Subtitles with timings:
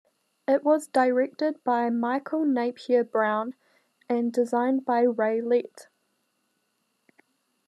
[0.47, 3.53] It was directed by Michael Napier Brown
[4.09, 5.89] and designed by Ray Lett.